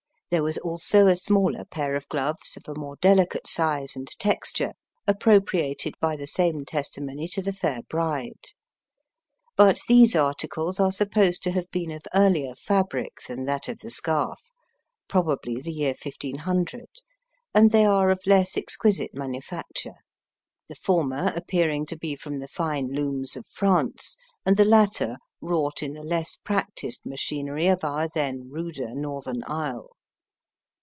[0.33, 4.71] There was also a smaller pair of gloves, of a more delicate size and texture,
[5.05, 8.53] appropriated by the same testimony to the fair bride.
[9.57, 13.89] But these articles are supposed to have been of earlier fabric than that of the
[13.89, 14.39] scarf
[15.09, 16.85] probably the year 1500
[17.53, 19.95] and they are of less exquisite manufacture;
[20.69, 24.15] the former appearing to be from the fine looms of France,
[24.45, 29.89] and the latter wrought in the less practiced machinery of our then ruder northern isle.